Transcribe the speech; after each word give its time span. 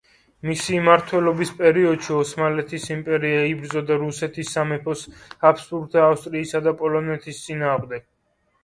მისი 0.51 0.77
მმართველობის 0.83 1.51
პერიოდში 1.59 2.15
ოსმალეთის 2.21 2.87
იმპერია 2.95 3.45
იბრძოდა 3.51 3.99
რუსეთის 4.07 4.55
სამეფოს, 4.59 5.05
ჰაბსბურგთა 5.45 6.05
ავსტრიისა 6.11 6.65
და 6.71 6.79
პოლონეთის 6.83 7.47
წინააღმდეგ. 7.47 8.13